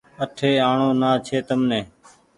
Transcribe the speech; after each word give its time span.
آٺي 0.23 0.51
آڻو 0.69 0.89
نا 1.01 1.09
ڇي 1.25 1.37
تمني 1.47 1.81